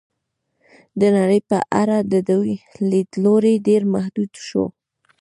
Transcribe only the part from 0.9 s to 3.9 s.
د نړۍ په اړه د دوی لید لوری ډېر